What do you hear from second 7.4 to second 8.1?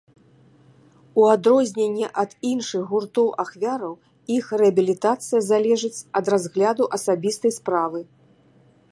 справы.